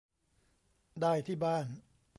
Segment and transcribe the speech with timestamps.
[1.01, 1.65] ได้ที่บ้าน